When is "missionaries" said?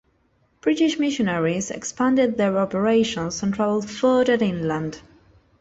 0.97-1.69